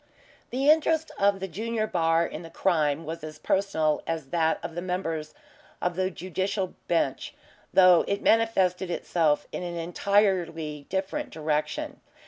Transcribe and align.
The 0.49 0.67
interest 0.67 1.11
of 1.19 1.39
the 1.39 1.47
junior 1.47 1.85
bar 1.85 2.25
in 2.25 2.41
the 2.41 2.49
crime 2.49 3.05
was 3.05 3.23
as 3.23 3.37
personal 3.37 4.01
as 4.07 4.29
that 4.31 4.57
of 4.63 4.73
the 4.73 4.81
members 4.81 5.35
of 5.79 5.95
the 5.95 6.09
Judicial 6.09 6.73
Bench, 6.87 7.35
though 7.71 8.03
it 8.07 8.23
manifested 8.23 8.89
itself 8.89 9.45
in 9.51 9.61
an 9.61 9.77
entirely 9.77 10.87
different 10.89 11.29
direction. 11.29 12.01